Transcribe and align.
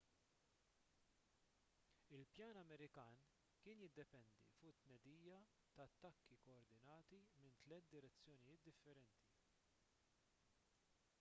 il-pjan 2.19 2.59
amerikan 2.61 3.19
kien 3.63 3.83
jiddependi 3.83 4.37
fuq 4.47 4.65
it-tnedija 4.69 5.37
ta' 5.75 5.85
attakki 5.91 6.37
kkoordinati 6.39 7.19
minn 7.41 7.59
tliet 7.65 7.91
direzzjonijiet 7.97 8.67
differenti 8.71 9.29